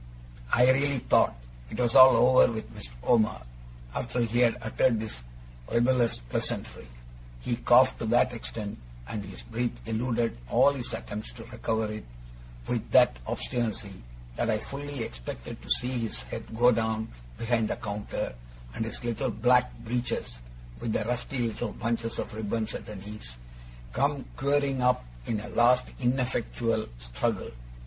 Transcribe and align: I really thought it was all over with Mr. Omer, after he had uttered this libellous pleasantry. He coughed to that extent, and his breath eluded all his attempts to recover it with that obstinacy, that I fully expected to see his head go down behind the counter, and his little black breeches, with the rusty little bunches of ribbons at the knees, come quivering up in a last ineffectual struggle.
I 0.51 0.71
really 0.71 0.97
thought 0.97 1.35
it 1.69 1.79
was 1.79 1.93
all 1.93 2.17
over 2.17 2.51
with 2.51 2.73
Mr. 2.75 2.89
Omer, 3.03 3.39
after 3.93 4.21
he 4.21 4.39
had 4.39 4.57
uttered 4.59 4.99
this 4.99 5.21
libellous 5.71 6.17
pleasantry. 6.17 6.87
He 7.41 7.57
coughed 7.57 7.99
to 7.99 8.07
that 8.07 8.33
extent, 8.33 8.79
and 9.07 9.23
his 9.23 9.43
breath 9.43 9.87
eluded 9.87 10.39
all 10.49 10.73
his 10.73 10.91
attempts 10.95 11.31
to 11.33 11.43
recover 11.45 11.93
it 11.93 12.05
with 12.67 12.89
that 12.89 13.17
obstinacy, 13.27 13.91
that 14.37 14.49
I 14.49 14.57
fully 14.57 15.03
expected 15.03 15.61
to 15.61 15.69
see 15.69 15.91
his 15.99 16.23
head 16.23 16.45
go 16.57 16.71
down 16.71 17.09
behind 17.37 17.67
the 17.67 17.75
counter, 17.75 18.33
and 18.73 18.83
his 18.83 19.03
little 19.05 19.29
black 19.29 19.71
breeches, 19.85 20.41
with 20.79 20.93
the 20.93 21.03
rusty 21.05 21.47
little 21.47 21.73
bunches 21.73 22.17
of 22.17 22.33
ribbons 22.33 22.73
at 22.73 22.87
the 22.87 22.95
knees, 22.95 23.37
come 23.93 24.25
quivering 24.35 24.81
up 24.81 25.05
in 25.27 25.39
a 25.39 25.49
last 25.49 25.89
ineffectual 25.99 26.87
struggle. 26.97 27.51